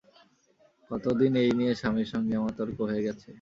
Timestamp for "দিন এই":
1.19-1.51